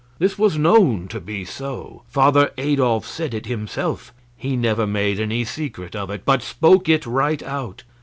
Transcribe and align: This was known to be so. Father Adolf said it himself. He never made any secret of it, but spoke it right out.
This 0.17 0.35
was 0.35 0.57
known 0.57 1.07
to 1.09 1.19
be 1.19 1.45
so. 1.45 2.01
Father 2.07 2.49
Adolf 2.57 3.05
said 3.05 3.35
it 3.35 3.45
himself. 3.45 4.11
He 4.35 4.55
never 4.55 4.87
made 4.87 5.19
any 5.19 5.43
secret 5.43 5.95
of 5.95 6.09
it, 6.09 6.25
but 6.25 6.41
spoke 6.41 6.89
it 6.89 7.05
right 7.05 7.43
out. 7.43 7.83